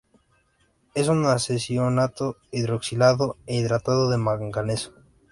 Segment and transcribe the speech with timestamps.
[0.95, 4.95] Es un arseniato hidroxilado e hidratado de manganeso.